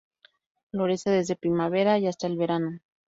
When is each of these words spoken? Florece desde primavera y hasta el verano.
Florece 0.71 1.11
desde 1.11 1.35
primavera 1.35 1.99
y 1.99 2.07
hasta 2.07 2.25
el 2.25 2.35
verano. 2.35 2.79